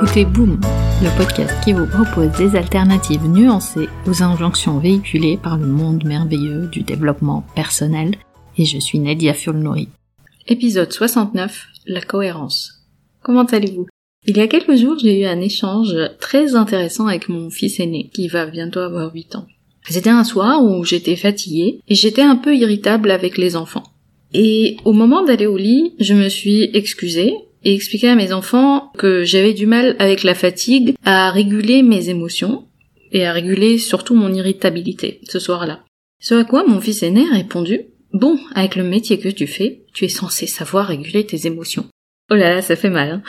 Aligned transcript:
écoutez 0.00 0.24
Boom, 0.24 0.60
le 1.02 1.16
podcast 1.18 1.52
qui 1.64 1.72
vous 1.72 1.86
propose 1.86 2.30
des 2.38 2.56
alternatives 2.56 3.26
nuancées 3.26 3.88
aux 4.06 4.22
injonctions 4.22 4.78
véhiculées 4.78 5.36
par 5.42 5.58
le 5.58 5.66
monde 5.66 6.04
merveilleux 6.04 6.68
du 6.68 6.82
développement 6.82 7.44
personnel. 7.56 8.14
Et 8.56 8.64
je 8.64 8.78
suis 8.78 9.00
Nadia 9.00 9.34
Fulnori. 9.34 9.88
Épisode 10.46 10.92
69, 10.92 11.66
la 11.86 12.00
cohérence. 12.00 12.84
Comment 13.24 13.42
allez-vous? 13.42 13.88
Il 14.24 14.36
y 14.36 14.40
a 14.40 14.46
quelques 14.46 14.76
jours, 14.76 14.96
j'ai 15.00 15.22
eu 15.22 15.24
un 15.24 15.40
échange 15.40 15.96
très 16.20 16.54
intéressant 16.54 17.08
avec 17.08 17.28
mon 17.28 17.50
fils 17.50 17.80
aîné, 17.80 18.08
qui 18.14 18.28
va 18.28 18.46
bientôt 18.46 18.80
avoir 18.80 19.12
8 19.12 19.34
ans. 19.34 19.48
C'était 19.88 20.10
un 20.10 20.22
soir 20.22 20.62
où 20.62 20.84
j'étais 20.84 21.16
fatiguée 21.16 21.80
et 21.88 21.96
j'étais 21.96 22.22
un 22.22 22.36
peu 22.36 22.54
irritable 22.54 23.10
avec 23.10 23.36
les 23.36 23.56
enfants. 23.56 23.82
Et 24.32 24.76
au 24.84 24.92
moment 24.92 25.24
d'aller 25.24 25.46
au 25.46 25.56
lit, 25.56 25.94
je 25.98 26.14
me 26.14 26.28
suis 26.28 26.70
excusée 26.72 27.34
et 27.64 27.74
expliqué 27.74 28.08
à 28.08 28.14
mes 28.14 28.32
enfants 28.32 28.92
que 28.96 29.24
j'avais 29.24 29.54
du 29.54 29.66
mal 29.66 29.96
avec 29.98 30.22
la 30.22 30.34
fatigue 30.34 30.94
à 31.04 31.30
réguler 31.30 31.82
mes 31.82 32.08
émotions 32.08 32.66
et 33.12 33.26
à 33.26 33.32
réguler 33.32 33.78
surtout 33.78 34.14
mon 34.14 34.32
irritabilité 34.32 35.20
ce 35.28 35.38
soir-là. 35.38 35.84
Ce 36.20 36.34
à 36.34 36.44
quoi 36.44 36.64
mon 36.66 36.80
fils 36.80 37.02
aîné 37.02 37.24
a 37.30 37.36
répondu 37.36 37.82
Bon, 38.12 38.38
avec 38.54 38.76
le 38.76 38.84
métier 38.84 39.18
que 39.18 39.28
tu 39.28 39.46
fais, 39.46 39.82
tu 39.92 40.04
es 40.04 40.08
censé 40.08 40.46
savoir 40.46 40.86
réguler 40.86 41.26
tes 41.26 41.46
émotions. 41.46 41.86
Oh 42.30 42.34
là 42.34 42.54
là, 42.54 42.62
ça 42.62 42.76
fait 42.76 42.90
mal. 42.90 43.10
Hein. 43.10 43.22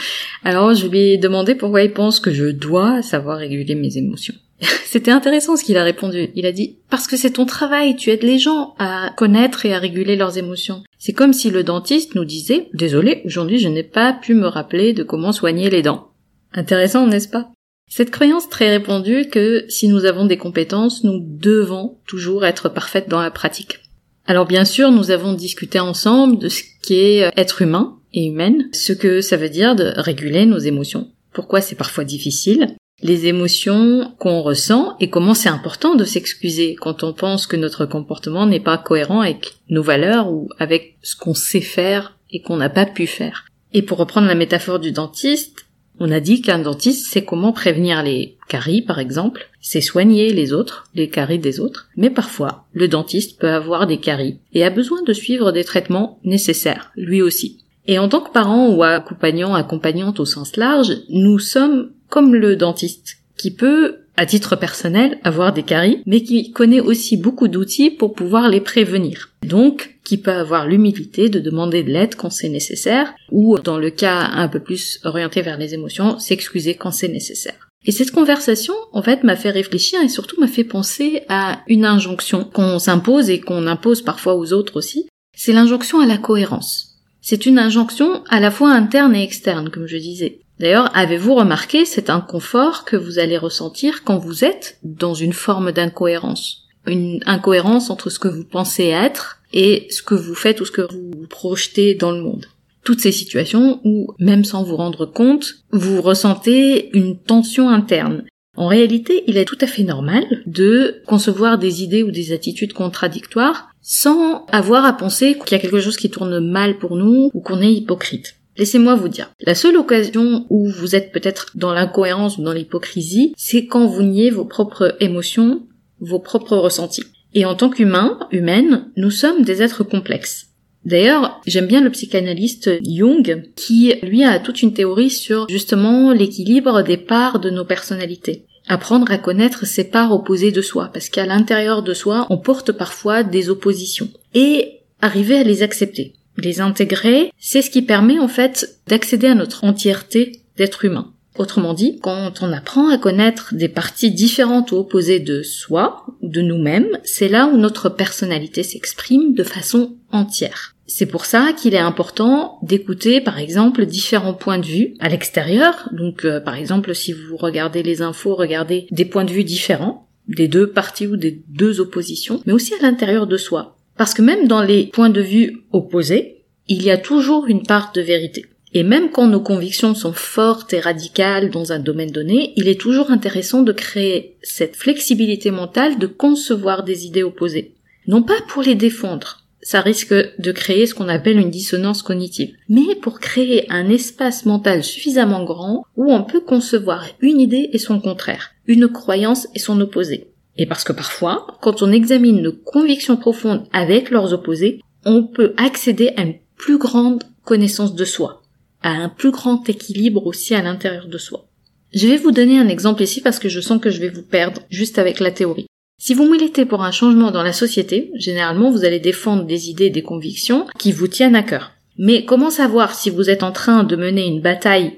Alors 0.43 0.73
je 0.73 0.87
lui 0.87 0.99
ai 1.11 1.17
demandé 1.17 1.55
pourquoi 1.55 1.83
il 1.83 1.93
pense 1.93 2.19
que 2.19 2.31
je 2.31 2.45
dois 2.45 3.01
savoir 3.01 3.37
réguler 3.37 3.75
mes 3.75 3.97
émotions. 3.97 4.35
C'était 4.85 5.11
intéressant 5.11 5.55
ce 5.55 5.63
qu'il 5.63 5.77
a 5.77 5.83
répondu. 5.83 6.29
Il 6.35 6.45
a 6.45 6.51
dit 6.51 6.77
parce 6.89 7.07
que 7.07 7.17
c'est 7.17 7.31
ton 7.31 7.45
travail, 7.45 7.95
tu 7.95 8.09
aides 8.09 8.23
les 8.23 8.39
gens 8.39 8.75
à 8.77 9.11
connaître 9.15 9.65
et 9.65 9.73
à 9.73 9.79
réguler 9.79 10.15
leurs 10.15 10.37
émotions. 10.37 10.83
C'est 10.97 11.13
comme 11.13 11.33
si 11.33 11.49
le 11.49 11.63
dentiste 11.63 12.15
nous 12.15 12.25
disait 12.25 12.69
désolé, 12.73 13.21
aujourd'hui 13.25 13.59
je 13.59 13.69
n'ai 13.69 13.83
pas 13.83 14.13
pu 14.13 14.33
me 14.33 14.47
rappeler 14.47 14.93
de 14.93 15.03
comment 15.03 15.31
soigner 15.31 15.69
les 15.69 15.81
dents. 15.81 16.09
Intéressant, 16.53 17.07
n'est-ce 17.07 17.29
pas? 17.29 17.51
Cette 17.89 18.11
croyance 18.11 18.49
très 18.49 18.69
répandue 18.69 19.27
que 19.29 19.65
si 19.67 19.87
nous 19.87 20.05
avons 20.05 20.25
des 20.25 20.37
compétences, 20.37 21.03
nous 21.03 21.19
devons 21.19 21.97
toujours 22.05 22.45
être 22.45 22.69
parfaites 22.69 23.09
dans 23.09 23.21
la 23.21 23.31
pratique. 23.31 23.79
Alors 24.27 24.45
bien 24.45 24.65
sûr, 24.65 24.91
nous 24.91 25.09
avons 25.09 25.33
discuté 25.33 25.79
ensemble 25.79 26.37
de 26.37 26.49
ce 26.49 26.61
qu'est 26.83 27.31
être 27.35 27.63
humain 27.63 27.97
et 28.13 28.27
humaine, 28.27 28.69
ce 28.73 28.93
que 28.93 29.21
ça 29.21 29.37
veut 29.37 29.49
dire 29.49 29.75
de 29.75 29.91
réguler 29.95 30.45
nos 30.45 30.59
émotions. 30.59 31.09
Pourquoi 31.33 31.61
c'est 31.61 31.75
parfois 31.75 32.03
difficile? 32.03 32.75
Les 33.01 33.27
émotions 33.27 34.13
qu'on 34.19 34.41
ressent 34.41 34.95
et 34.99 35.09
comment 35.09 35.33
c'est 35.33 35.49
important 35.49 35.95
de 35.95 36.03
s'excuser 36.03 36.75
quand 36.75 37.03
on 37.03 37.13
pense 37.13 37.47
que 37.47 37.55
notre 37.55 37.85
comportement 37.85 38.45
n'est 38.45 38.59
pas 38.59 38.77
cohérent 38.77 39.21
avec 39.21 39.55
nos 39.69 39.83
valeurs 39.83 40.31
ou 40.31 40.49
avec 40.59 40.97
ce 41.01 41.15
qu'on 41.15 41.33
sait 41.33 41.61
faire 41.61 42.17
et 42.31 42.41
qu'on 42.41 42.57
n'a 42.57 42.69
pas 42.69 42.85
pu 42.85 43.07
faire. 43.07 43.45
Et 43.73 43.81
pour 43.81 43.97
reprendre 43.97 44.27
la 44.27 44.35
métaphore 44.35 44.79
du 44.79 44.91
dentiste, 44.91 45.65
on 45.99 46.11
a 46.11 46.19
dit 46.19 46.41
qu'un 46.41 46.59
dentiste 46.59 47.07
sait 47.07 47.25
comment 47.25 47.51
prévenir 47.51 48.03
les 48.03 48.37
caries, 48.47 48.81
par 48.81 48.99
exemple, 48.99 49.49
c'est 49.59 49.81
soigner 49.81 50.31
les 50.31 50.53
autres, 50.53 50.85
les 50.95 51.09
caries 51.09 51.39
des 51.39 51.59
autres, 51.59 51.89
mais 51.97 52.09
parfois, 52.09 52.65
le 52.71 52.87
dentiste 52.87 53.39
peut 53.39 53.49
avoir 53.49 53.85
des 53.85 53.97
caries 53.97 54.39
et 54.53 54.63
a 54.63 54.69
besoin 54.69 55.01
de 55.03 55.13
suivre 55.13 55.51
des 55.51 55.65
traitements 55.65 56.19
nécessaires, 56.23 56.91
lui 56.95 57.21
aussi. 57.21 57.59
Et 57.85 57.99
en 57.99 58.07
tant 58.07 58.21
que 58.21 58.31
parent 58.31 58.69
ou 58.69 58.83
accompagnant, 58.83 59.55
accompagnante 59.55 60.19
au 60.19 60.25
sens 60.25 60.55
large, 60.55 60.95
nous 61.09 61.39
sommes 61.39 61.91
comme 62.09 62.35
le 62.35 62.55
dentiste, 62.55 63.17
qui 63.37 63.51
peut, 63.51 63.99
à 64.17 64.25
titre 64.25 64.55
personnel, 64.55 65.19
avoir 65.23 65.53
des 65.53 65.63
caries, 65.63 66.03
mais 66.05 66.23
qui 66.23 66.51
connaît 66.51 66.81
aussi 66.81 67.15
beaucoup 67.15 67.47
d'outils 67.47 67.89
pour 67.89 68.13
pouvoir 68.13 68.49
les 68.49 68.61
prévenir. 68.61 69.29
Donc, 69.45 69.95
qui 70.03 70.17
peut 70.17 70.31
avoir 70.31 70.67
l'humilité 70.67 71.29
de 71.29 71.39
demander 71.39 71.83
de 71.83 71.91
l'aide 71.91 72.15
quand 72.15 72.29
c'est 72.29 72.49
nécessaire, 72.49 73.13
ou 73.31 73.57
dans 73.59 73.77
le 73.77 73.91
cas 73.91 74.29
un 74.33 74.47
peu 74.47 74.59
plus 74.59 74.99
orienté 75.03 75.41
vers 75.41 75.57
les 75.57 75.73
émotions, 75.73 76.19
s'excuser 76.19 76.75
quand 76.75 76.91
c'est 76.91 77.07
nécessaire. 77.07 77.69
Et 77.85 77.91
cette 77.91 78.11
conversation, 78.11 78.73
en 78.91 79.01
fait, 79.01 79.23
m'a 79.23 79.37
fait 79.37 79.51
réfléchir 79.51 80.01
et 80.01 80.09
surtout 80.09 80.39
m'a 80.39 80.47
fait 80.47 80.65
penser 80.65 81.21
à 81.29 81.61
une 81.67 81.85
injonction 81.85 82.43
qu'on 82.43 82.77
s'impose 82.77 83.29
et 83.29 83.39
qu'on 83.39 83.67
impose 83.67 84.01
parfois 84.01 84.35
aux 84.35 84.51
autres 84.51 84.77
aussi. 84.77 85.07
C'est 85.37 85.53
l'injonction 85.53 86.01
à 86.01 86.05
la 86.05 86.17
cohérence. 86.17 86.97
C'est 87.21 87.45
une 87.45 87.59
injonction 87.59 88.23
à 88.29 88.39
la 88.39 88.51
fois 88.51 88.71
interne 88.71 89.15
et 89.15 89.23
externe, 89.23 89.69
comme 89.69 89.87
je 89.87 89.97
disais. 89.97 90.41
D'ailleurs, 90.59 90.95
avez-vous 90.95 91.35
remarqué 91.35 91.85
cet 91.85 92.09
inconfort 92.09 92.83
que 92.83 92.97
vous 92.97 93.17
allez 93.17 93.37
ressentir 93.37 94.03
quand 94.03 94.17
vous 94.17 94.43
êtes 94.43 94.77
dans 94.83 95.13
une 95.13 95.33
forme 95.33 95.71
d'incohérence 95.71 96.67
Une 96.85 97.21
incohérence 97.25 97.89
entre 97.89 98.09
ce 98.09 98.19
que 98.19 98.27
vous 98.27 98.43
pensez 98.43 98.85
être 98.85 99.39
et 99.53 99.87
ce 99.89 100.03
que 100.03 100.15
vous 100.15 100.35
faites 100.35 100.59
ou 100.59 100.65
ce 100.65 100.71
que 100.71 100.81
vous 100.81 101.27
projetez 101.29 101.95
dans 101.95 102.11
le 102.11 102.21
monde. 102.21 102.45
Toutes 102.83 102.99
ces 102.99 103.11
situations 103.11 103.79
où, 103.83 104.13
même 104.19 104.43
sans 104.43 104.63
vous 104.63 104.75
rendre 104.75 105.05
compte, 105.05 105.55
vous 105.71 106.01
ressentez 106.01 106.89
une 106.97 107.17
tension 107.17 107.69
interne. 107.69 108.23
En 108.57 108.67
réalité, 108.67 109.23
il 109.27 109.37
est 109.37 109.45
tout 109.45 109.57
à 109.61 109.67
fait 109.67 109.83
normal 109.83 110.25
de 110.45 111.01
concevoir 111.05 111.57
des 111.57 111.83
idées 111.83 112.03
ou 112.03 112.11
des 112.11 112.33
attitudes 112.33 112.73
contradictoires 112.73 113.69
sans 113.81 114.45
avoir 114.47 114.83
à 114.83 114.93
penser 114.93 115.37
qu'il 115.37 115.53
y 115.53 115.55
a 115.55 115.59
quelque 115.59 115.79
chose 115.79 115.95
qui 115.95 116.09
tourne 116.09 116.39
mal 116.39 116.77
pour 116.77 116.97
nous 116.97 117.31
ou 117.33 117.39
qu'on 117.39 117.61
est 117.61 117.71
hypocrite. 117.71 118.35
Laissez-moi 118.59 118.95
vous 118.95 119.07
dire, 119.07 119.31
la 119.39 119.55
seule 119.55 119.77
occasion 119.77 120.45
où 120.49 120.69
vous 120.69 120.93
êtes 120.93 121.13
peut-être 121.13 121.51
dans 121.55 121.73
l'incohérence 121.73 122.37
ou 122.37 122.43
dans 122.43 122.51
l'hypocrisie, 122.51 123.33
c'est 123.37 123.67
quand 123.67 123.87
vous 123.87 124.03
niez 124.03 124.31
vos 124.31 124.43
propres 124.43 124.97
émotions, 124.99 125.65
vos 126.01 126.19
propres 126.19 126.57
ressentis. 126.57 127.05
Et 127.33 127.45
en 127.45 127.55
tant 127.55 127.69
qu'humain, 127.69 128.19
humaine, 128.33 128.91
nous 128.97 129.11
sommes 129.11 129.43
des 129.43 129.61
êtres 129.61 129.85
complexes. 129.85 130.47
D'ailleurs, 130.83 131.39
j'aime 131.47 131.67
bien 131.67 131.79
le 131.79 131.89
psychanalyste 131.89 132.69
Jung, 132.85 133.49
qui 133.55 133.93
lui 134.03 134.25
a 134.25 134.39
toute 134.39 134.61
une 134.61 134.73
théorie 134.73 135.09
sur 135.09 135.47
justement 135.47 136.11
l'équilibre 136.11 136.81
des 136.81 136.97
parts 136.97 137.39
de 137.39 137.49
nos 137.49 137.63
personnalités. 137.63 138.45
Apprendre 138.67 139.09
à 139.09 139.17
connaître 139.17 139.65
ces 139.65 139.85
parts 139.85 140.11
opposées 140.11 140.51
de 140.51 140.61
soi, 140.61 140.89
parce 140.91 141.07
qu'à 141.07 141.25
l'intérieur 141.25 141.81
de 141.81 141.93
soi, 141.93 142.27
on 142.29 142.37
porte 142.37 142.73
parfois 142.73 143.23
des 143.23 143.49
oppositions. 143.49 144.09
Et 144.33 144.81
arriver 145.01 145.37
à 145.37 145.43
les 145.43 145.63
accepter 145.63 146.13
les 146.41 146.61
intégrer, 146.61 147.31
c'est 147.39 147.61
ce 147.61 147.69
qui 147.69 147.81
permet 147.81 148.19
en 148.19 148.27
fait 148.27 148.79
d'accéder 148.87 149.27
à 149.27 149.35
notre 149.35 149.63
entièreté 149.63 150.41
d'être 150.57 150.85
humain. 150.85 151.13
Autrement 151.37 151.73
dit, 151.73 151.99
quand 152.01 152.41
on 152.41 152.51
apprend 152.51 152.89
à 152.89 152.97
connaître 152.97 153.53
des 153.53 153.69
parties 153.69 154.11
différentes 154.11 154.73
ou 154.73 154.75
opposées 154.75 155.21
de 155.21 155.41
soi, 155.41 156.05
de 156.21 156.41
nous-mêmes, 156.41 156.99
c'est 157.05 157.29
là 157.29 157.47
où 157.47 157.55
notre 157.55 157.87
personnalité 157.87 158.61
s'exprime 158.61 159.33
de 159.33 159.43
façon 159.43 159.95
entière. 160.11 160.75
C'est 160.85 161.05
pour 161.05 161.25
ça 161.25 161.53
qu'il 161.53 161.75
est 161.75 161.79
important 161.79 162.57
d'écouter 162.63 163.21
par 163.21 163.37
exemple 163.37 163.85
différents 163.85 164.33
points 164.33 164.57
de 164.57 164.65
vue 164.65 164.95
à 164.99 165.07
l'extérieur. 165.07 165.87
Donc 165.91 166.25
euh, 166.25 166.41
par 166.41 166.55
exemple 166.55 166.95
si 166.95 167.13
vous 167.13 167.37
regardez 167.37 167.83
les 167.83 168.01
infos, 168.01 168.35
regardez 168.35 168.87
des 168.89 169.05
points 169.05 169.23
de 169.23 169.31
vue 169.31 169.43
différents, 169.43 170.09
des 170.27 170.47
deux 170.47 170.71
parties 170.71 171.07
ou 171.07 171.15
des 171.15 171.43
deux 171.47 171.79
oppositions, 171.79 172.41
mais 172.45 172.53
aussi 172.53 172.73
à 172.73 172.81
l'intérieur 172.81 173.27
de 173.27 173.37
soi. 173.37 173.78
Parce 173.99 174.13
que 174.13 174.21
même 174.21 174.47
dans 174.47 174.61
les 174.61 174.85
points 174.85 175.09
de 175.09 175.19
vue 175.19 175.65
opposés, 175.73 176.45
il 176.69 176.83
y 176.83 176.89
a 176.89 176.97
toujours 176.97 177.47
une 177.47 177.63
part 177.63 177.91
de 177.93 177.99
vérité. 177.99 178.45
Et 178.73 178.83
même 178.83 179.11
quand 179.11 179.27
nos 179.27 179.41
convictions 179.41 179.93
sont 179.93 180.13
fortes 180.13 180.71
et 180.71 180.79
radicales 180.79 181.49
dans 181.49 181.73
un 181.73 181.79
domaine 181.79 182.11
donné, 182.11 182.53
il 182.55 182.69
est 182.69 182.79
toujours 182.79 183.11
intéressant 183.11 183.61
de 183.61 183.73
créer 183.73 184.37
cette 184.41 184.77
flexibilité 184.77 185.51
mentale 185.51 185.99
de 185.99 186.07
concevoir 186.07 186.85
des 186.85 187.07
idées 187.07 187.23
opposées. 187.23 187.73
Non 188.07 188.23
pas 188.23 188.39
pour 188.47 188.63
les 188.63 188.75
défendre, 188.75 189.43
ça 189.61 189.81
risque 189.81 190.13
de 190.13 190.51
créer 190.53 190.85
ce 190.85 190.95
qu'on 190.95 191.09
appelle 191.09 191.37
une 191.37 191.51
dissonance 191.51 192.01
cognitive, 192.01 192.53
mais 192.69 192.95
pour 193.01 193.19
créer 193.19 193.69
un 193.69 193.89
espace 193.89 194.45
mental 194.45 194.81
suffisamment 194.81 195.43
grand 195.43 195.83
où 195.97 196.09
on 196.09 196.23
peut 196.23 196.39
concevoir 196.39 197.05
une 197.19 197.41
idée 197.41 197.69
et 197.73 197.79
son 197.79 197.99
contraire, 197.99 198.51
une 198.65 198.87
croyance 198.87 199.49
et 199.55 199.59
son 199.59 199.81
opposé. 199.81 200.28
Et 200.59 200.65
parce 200.65 200.83
que 200.83 200.91
parfois, 200.91 201.47
quand 201.61 201.81
on 201.81 201.91
examine 201.91 202.41
nos 202.41 202.51
convictions 202.51 203.15
profondes 203.15 203.65
avec 203.71 204.11
leurs 204.11 204.33
opposés, 204.33 204.81
on 205.05 205.23
peut 205.23 205.53
accéder 205.55 206.11
à 206.17 206.23
une 206.23 206.35
plus 206.57 206.77
grande 206.77 207.23
connaissance 207.45 207.95
de 207.95 208.03
soi, 208.03 208.43
à 208.83 208.89
un 208.89 209.07
plus 209.07 209.31
grand 209.31 209.67
équilibre 209.69 210.27
aussi 210.27 210.53
à 210.53 210.61
l'intérieur 210.61 211.07
de 211.07 211.17
soi. 211.17 211.47
Je 211.93 212.07
vais 212.07 212.17
vous 212.17 212.31
donner 212.31 212.59
un 212.59 212.67
exemple 212.67 213.01
ici 213.01 213.21
parce 213.21 213.39
que 213.39 213.47
je 213.47 213.61
sens 213.61 213.79
que 213.79 213.89
je 213.89 214.01
vais 214.01 214.09
vous 214.09 214.21
perdre 214.21 214.61
juste 214.69 214.99
avec 214.99 215.21
la 215.21 215.31
théorie. 215.31 215.67
Si 215.97 216.13
vous 216.13 216.29
militez 216.29 216.65
pour 216.65 216.83
un 216.83 216.91
changement 216.91 217.31
dans 217.31 217.41
la 217.41 217.53
société, 217.53 218.11
généralement 218.15 218.69
vous 218.69 218.83
allez 218.83 218.99
défendre 218.99 219.45
des 219.45 219.69
idées 219.69 219.89
des 219.89 220.03
convictions 220.03 220.67
qui 220.77 220.91
vous 220.91 221.07
tiennent 221.07 221.37
à 221.37 221.43
cœur. 221.43 221.71
Mais 221.97 222.25
comment 222.25 222.49
savoir 222.49 222.95
si 222.95 223.09
vous 223.09 223.29
êtes 223.29 223.43
en 223.43 223.53
train 223.53 223.85
de 223.85 223.95
mener 223.95 224.27
une 224.27 224.41
bataille 224.41 224.97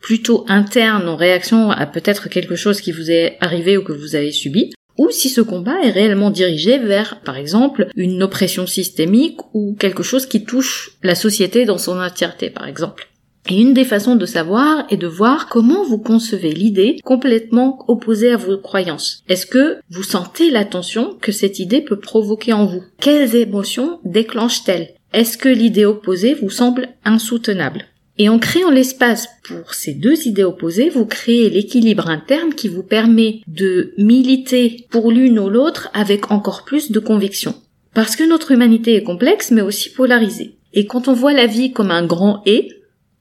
plutôt 0.00 0.44
interne 0.48 1.08
en 1.08 1.16
réaction 1.16 1.70
à 1.70 1.86
peut-être 1.86 2.28
quelque 2.28 2.56
chose 2.56 2.82
qui 2.82 2.92
vous 2.92 3.10
est 3.10 3.38
arrivé 3.40 3.78
ou 3.78 3.82
que 3.82 3.92
vous 3.92 4.14
avez 4.14 4.32
subi, 4.32 4.70
ou 4.98 5.10
si 5.10 5.30
ce 5.30 5.40
combat 5.40 5.80
est 5.82 5.90
réellement 5.90 6.30
dirigé 6.30 6.78
vers, 6.78 7.20
par 7.20 7.36
exemple, 7.36 7.88
une 7.96 8.22
oppression 8.22 8.66
systémique 8.66 9.38
ou 9.54 9.76
quelque 9.78 10.02
chose 10.02 10.26
qui 10.26 10.44
touche 10.44 10.98
la 11.02 11.14
société 11.14 11.64
dans 11.64 11.78
son 11.78 11.98
entièreté, 12.00 12.50
par 12.50 12.66
exemple. 12.66 13.08
Et 13.48 13.60
une 13.60 13.72
des 13.72 13.84
façons 13.84 14.16
de 14.16 14.26
savoir 14.26 14.84
est 14.90 14.98
de 14.98 15.06
voir 15.06 15.48
comment 15.48 15.82
vous 15.82 15.98
concevez 15.98 16.52
l'idée 16.52 16.98
complètement 17.02 17.84
opposée 17.88 18.30
à 18.30 18.36
vos 18.36 18.58
croyances. 18.58 19.22
Est-ce 19.28 19.46
que 19.46 19.78
vous 19.88 20.02
sentez 20.02 20.50
la 20.50 20.66
tension 20.66 21.16
que 21.20 21.32
cette 21.32 21.58
idée 21.58 21.80
peut 21.80 21.98
provoquer 21.98 22.52
en 22.52 22.66
vous? 22.66 22.82
Quelles 23.00 23.36
émotions 23.36 24.00
déclenche-t-elle 24.04 24.90
Est-ce 25.14 25.38
que 25.38 25.48
l'idée 25.48 25.86
opposée 25.86 26.34
vous 26.34 26.50
semble 26.50 26.88
insoutenable? 27.06 27.86
Et 28.18 28.28
en 28.28 28.40
créant 28.40 28.70
l'espace 28.70 29.28
pour 29.44 29.74
ces 29.74 29.94
deux 29.94 30.26
idées 30.26 30.42
opposées, 30.42 30.88
vous 30.88 31.06
créez 31.06 31.48
l'équilibre 31.50 32.08
interne 32.08 32.52
qui 32.52 32.68
vous 32.68 32.82
permet 32.82 33.40
de 33.46 33.94
militer 33.96 34.86
pour 34.90 35.12
l'une 35.12 35.38
ou 35.38 35.48
l'autre 35.48 35.88
avec 35.94 36.32
encore 36.32 36.64
plus 36.64 36.90
de 36.90 36.98
conviction. 36.98 37.54
Parce 37.94 38.16
que 38.16 38.28
notre 38.28 38.50
humanité 38.50 38.96
est 38.96 39.04
complexe 39.04 39.52
mais 39.52 39.62
aussi 39.62 39.90
polarisée. 39.90 40.56
Et 40.74 40.86
quand 40.86 41.06
on 41.06 41.12
voit 41.12 41.32
la 41.32 41.46
vie 41.46 41.72
comme 41.72 41.92
un 41.92 42.04
grand 42.04 42.42
et, 42.44 42.68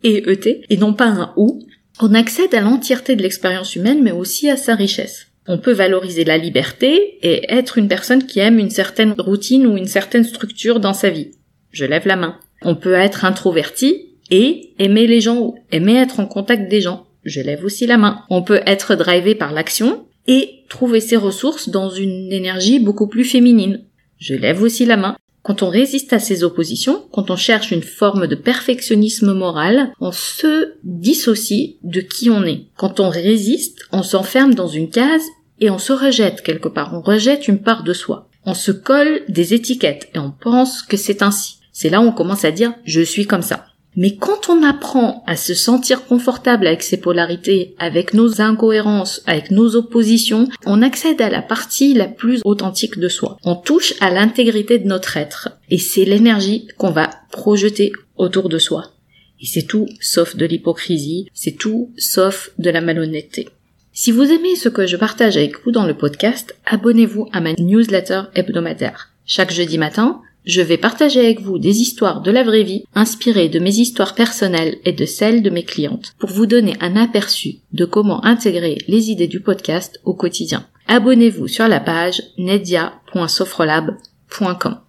et 0.03 0.31
ET, 0.31 0.63
et 0.67 0.77
non 0.77 0.93
pas 0.93 1.05
un 1.05 1.33
ou, 1.37 1.61
on 2.01 2.13
accède 2.15 2.53
à 2.55 2.61
l'entièreté 2.61 3.15
de 3.15 3.21
l'expérience 3.21 3.75
humaine 3.75 4.01
mais 4.01 4.11
aussi 4.11 4.49
à 4.49 4.57
sa 4.57 4.73
richesse. 4.73 5.27
On 5.47 5.59
peut 5.59 5.71
valoriser 5.71 6.25
la 6.25 6.37
liberté 6.37 7.19
et 7.21 7.45
être 7.53 7.77
une 7.77 7.87
personne 7.87 8.25
qui 8.25 8.39
aime 8.39 8.59
une 8.59 8.71
certaine 8.71 9.13
routine 9.17 9.65
ou 9.67 9.77
une 9.77 9.87
certaine 9.87 10.25
structure 10.25 10.79
dans 10.79 10.93
sa 10.93 11.09
vie. 11.09 11.31
Je 11.71 11.85
lève 11.85 12.07
la 12.07 12.15
main. 12.15 12.37
On 12.63 12.75
peut 12.75 12.93
être 12.93 13.23
introverti 13.23 14.06
et 14.31 14.73
aimer 14.79 15.07
les 15.07 15.21
gens, 15.21 15.55
aimer 15.71 15.95
être 15.95 16.19
en 16.19 16.25
contact 16.25 16.69
des 16.69 16.81
gens. 16.81 17.05
Je 17.23 17.41
lève 17.41 17.65
aussi 17.65 17.85
la 17.85 17.97
main. 17.97 18.21
On 18.29 18.41
peut 18.41 18.61
être 18.65 18.95
drivé 18.95 19.35
par 19.35 19.51
l'action 19.51 20.05
et 20.27 20.63
trouver 20.69 20.99
ses 20.99 21.17
ressources 21.17 21.69
dans 21.69 21.89
une 21.89 22.31
énergie 22.31 22.79
beaucoup 22.79 23.07
plus 23.07 23.25
féminine. 23.25 23.83
Je 24.17 24.35
lève 24.35 24.61
aussi 24.61 24.85
la 24.85 24.97
main. 24.97 25.17
Quand 25.43 25.63
on 25.63 25.69
résiste 25.69 26.11
à 26.11 26.19
ces 26.19 26.43
oppositions, 26.43 27.05
quand 27.11 27.31
on 27.31 27.37
cherche 27.37 27.71
une 27.71 27.83
forme 27.83 28.27
de 28.27 28.35
perfectionnisme 28.35 29.33
moral, 29.33 29.93
on 30.01 30.11
se 30.11 30.73
dissocie 30.83 31.77
de 31.83 32.01
qui 32.01 32.29
on 32.29 32.43
est. 32.43 32.65
Quand 32.75 32.99
on 32.99 33.09
résiste, 33.09 33.85
on 33.93 34.03
s'enferme 34.03 34.55
dans 34.55 34.67
une 34.67 34.89
case 34.89 35.23
et 35.61 35.69
on 35.69 35.77
se 35.77 35.93
rejette 35.93 36.41
quelque 36.41 36.67
part. 36.67 36.93
On 36.93 37.01
rejette 37.01 37.47
une 37.47 37.61
part 37.61 37.83
de 37.83 37.93
soi. 37.93 38.29
On 38.45 38.53
se 38.53 38.71
colle 38.71 39.21
des 39.29 39.53
étiquettes 39.53 40.09
et 40.13 40.19
on 40.19 40.31
pense 40.31 40.81
que 40.81 40.97
c'est 40.97 41.21
ainsi. 41.21 41.59
C'est 41.71 41.89
là 41.89 42.01
où 42.01 42.05
on 42.05 42.11
commence 42.11 42.43
à 42.43 42.51
dire 42.51 42.73
je 42.83 43.01
suis 43.01 43.25
comme 43.25 43.41
ça. 43.41 43.66
Mais 43.97 44.15
quand 44.15 44.47
on 44.47 44.61
apprend 44.61 45.23
à 45.25 45.35
se 45.35 45.55
sentir 45.55 46.05
confortable 46.05 46.67
avec 46.67 46.83
ses 46.83 46.97
polarités, 46.97 47.73
avec 47.79 48.13
nos 48.13 48.41
incohérences, 48.41 49.23
avec 49.25 49.49
nos 49.49 49.75
oppositions, 49.75 50.47
on 50.67 50.83
accède 50.83 51.19
à 51.19 51.31
la 51.31 51.41
partie 51.41 51.95
la 51.95 52.05
plus 52.07 52.41
authentique 52.45 52.99
de 52.99 53.07
soi. 53.07 53.37
On 53.43 53.55
touche 53.55 53.95
à 53.99 54.11
l'intégrité 54.11 54.77
de 54.77 54.87
notre 54.87 55.17
être. 55.17 55.49
Et 55.71 55.79
c'est 55.79 56.05
l'énergie 56.05 56.67
qu'on 56.77 56.91
va 56.91 57.09
projeter 57.31 57.91
autour 58.17 58.49
de 58.49 58.59
soi. 58.59 58.93
Et 59.41 59.47
c'est 59.47 59.65
tout 59.65 59.87
sauf 59.99 60.35
de 60.35 60.45
l'hypocrisie, 60.45 61.27
c'est 61.33 61.57
tout 61.57 61.91
sauf 61.97 62.51
de 62.59 62.69
la 62.69 62.81
malhonnêteté. 62.81 63.49
Si 63.93 64.11
vous 64.11 64.31
aimez 64.31 64.55
ce 64.55 64.69
que 64.69 64.85
je 64.85 64.95
partage 64.95 65.37
avec 65.37 65.63
vous 65.63 65.71
dans 65.71 65.87
le 65.87 65.97
podcast, 65.97 66.55
abonnez-vous 66.67 67.29
à 67.31 67.41
ma 67.41 67.53
newsletter 67.53 68.23
hebdomadaire. 68.35 69.09
Chaque 69.25 69.51
jeudi 69.51 69.79
matin, 69.79 70.21
je 70.47 70.61
vais 70.61 70.77
partager 70.77 71.19
avec 71.19 71.41
vous 71.41 71.59
des 71.59 71.81
histoires 71.81 72.21
de 72.21 72.31
la 72.31 72.43
vraie 72.43 72.63
vie 72.63 72.85
inspirées 72.95 73.49
de 73.49 73.59
mes 73.59 73.75
histoires 73.75 74.15
personnelles 74.15 74.77
et 74.85 74.93
de 74.93 75.05
celles 75.05 75.43
de 75.43 75.49
mes 75.49 75.63
clientes 75.63 76.13
pour 76.17 76.29
vous 76.29 76.45
donner 76.45 76.75
un 76.79 76.95
aperçu 76.95 77.57
de 77.73 77.83
comment 77.83 78.23
intégrer 78.25 78.77
les 78.87 79.11
idées 79.11 79.27
du 79.27 79.41
podcast 79.41 79.99
au 80.05 80.13
quotidien. 80.13 80.65
Abonnez-vous 80.87 81.49
sur 81.49 81.67
la 81.67 81.81
page 81.81 82.23
nedia.sofrolab.com 82.37 84.07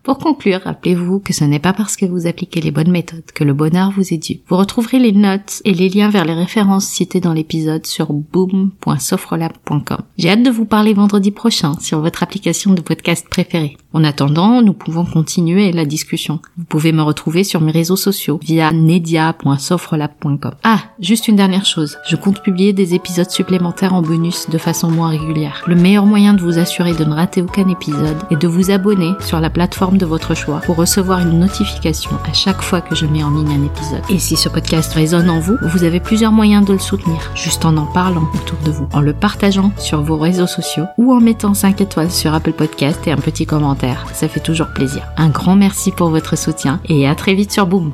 pour 0.03 0.19
conclure, 0.19 0.61
rappelez-vous 0.65 1.21
que 1.21 1.33
ce 1.33 1.45
n'est 1.45 1.59
pas 1.61 1.73
parce 1.73 1.97
que 1.97 2.05
vous 2.05 2.27
appliquez 2.27 2.61
les 2.61 2.71
bonnes 2.71 2.91
méthodes 2.91 3.31
que 3.35 3.45
le 3.45 3.55
bonheur 3.55 3.93
vous 3.93 4.13
est 4.13 4.19
dû. 4.19 4.41
Vous 4.49 4.57
retrouverez 4.57 4.99
les 4.99 5.13
notes 5.13 5.63
et 5.65 5.75
les 5.75 5.89
liens 5.89 6.11
vers 6.11 6.25
les 6.25 6.35
références 6.35 6.87
citées 6.87 7.21
dans 7.21 7.33
l'épisode 7.33 7.87
sur 7.87 8.13
boom.sofrolab.com. 8.13 9.99
J'ai 10.19 10.31
hâte 10.31 10.43
de 10.43 10.51
vous 10.51 10.65
parler 10.65 10.93
vendredi 10.93 11.31
prochain 11.31 11.79
sur 11.79 12.01
votre 12.01 12.23
application 12.23 12.75
de 12.75 12.81
podcast 12.81 13.29
préférée. 13.29 13.77
En 13.95 14.05
attendant, 14.05 14.61
nous 14.61 14.75
pouvons 14.75 15.07
continuer 15.07 15.73
la 15.73 15.87
discussion. 15.87 16.41
Vous 16.59 16.65
pouvez 16.65 16.93
me 16.93 17.01
retrouver 17.01 17.43
sur 17.43 17.63
mes 17.63 17.73
réseaux 17.73 17.97
sociaux 17.97 18.39
via 18.43 18.71
nedia.sofrolab.com. 18.71 20.53
Ah, 20.63 20.81
juste 21.01 21.27
une 21.27 21.37
dernière 21.37 21.65
chose. 21.65 21.97
Je 22.07 22.17
compte 22.17 22.43
publier 22.43 22.75
des 22.75 22.95
épisodes 22.95 23.31
supplémentaires 23.31 23.95
en 23.95 24.03
bonus 24.03 24.51
de 24.51 24.59
façon 24.59 24.91
moins 24.91 25.09
régulière. 25.09 25.63
Le 25.67 25.75
meilleur 25.75 26.05
moyen 26.05 26.35
de 26.35 26.43
vous 26.43 26.59
assurer 26.59 26.93
de 26.93 27.05
ne 27.05 27.15
rater 27.15 27.41
aucun 27.41 27.67
épisode 27.69 28.19
est 28.31 28.37
de 28.37 28.47
vous 28.47 28.71
abonner 28.71 29.13
sur 29.21 29.41
la 29.41 29.49
plateforme 29.49 29.97
de 29.97 30.05
votre 30.05 30.35
choix 30.35 30.61
pour 30.67 30.77
recevoir 30.77 31.21
une 31.21 31.39
notification 31.39 32.11
à 32.29 32.35
chaque 32.35 32.61
fois 32.61 32.83
que 32.83 32.95
je 32.95 33.07
mets 33.07 33.25
en 33.25 33.31
ligne 33.31 33.53
un 33.59 33.65
épisode. 33.65 34.03
Et 34.11 34.19
si 34.19 34.37
ce 34.37 34.51
podcast 34.51 34.93
résonne 34.93 35.31
en 35.31 35.41
vous, 35.41 35.57
vous 35.63 35.85
avez 35.85 36.01
plusieurs 36.01 36.33
moyens 36.33 36.67
de 36.67 36.75
le 36.75 36.79
soutenir, 36.79 37.31
juste 37.35 37.65
en 37.65 37.75
en 37.79 37.87
parlant 37.87 38.29
autour 38.35 38.59
de 38.67 38.71
vous, 38.71 38.87
en 38.93 39.01
le 39.01 39.15
partageant 39.15 39.73
sur 39.79 40.03
vos 40.03 40.19
réseaux 40.19 40.47
sociaux 40.47 40.85
ou 40.99 41.15
en 41.15 41.21
mettant 41.21 41.55
5 41.55 41.81
étoiles 41.81 42.11
sur 42.11 42.35
Apple 42.35 42.53
Podcast 42.53 43.07
et 43.07 43.13
un 43.13 43.17
petit 43.17 43.47
commentaire. 43.47 43.78
Ça 44.13 44.29
fait 44.29 44.41
toujours 44.41 44.69
plaisir. 44.69 45.03
Un 45.17 45.29
grand 45.29 45.57
merci 45.57 45.93
pour 45.93 46.11
votre 46.11 46.37
soutien 46.37 46.81
et 46.89 47.09
à 47.09 47.15
très 47.15 47.35
vite 47.35 47.53
sur 47.53 47.67
Boom. 47.67 47.93